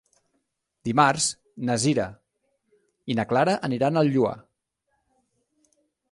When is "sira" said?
1.83-2.05